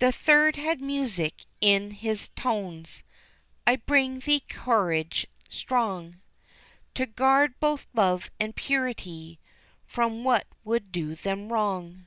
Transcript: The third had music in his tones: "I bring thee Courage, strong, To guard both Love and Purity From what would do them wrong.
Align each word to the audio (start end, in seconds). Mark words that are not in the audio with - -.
The 0.00 0.12
third 0.12 0.56
had 0.56 0.82
music 0.82 1.46
in 1.62 1.92
his 1.92 2.28
tones: 2.34 3.02
"I 3.66 3.76
bring 3.76 4.18
thee 4.18 4.40
Courage, 4.40 5.26
strong, 5.48 6.20
To 6.92 7.06
guard 7.06 7.58
both 7.58 7.86
Love 7.94 8.30
and 8.38 8.54
Purity 8.54 9.40
From 9.86 10.24
what 10.24 10.46
would 10.62 10.92
do 10.92 11.14
them 11.14 11.50
wrong. 11.50 12.06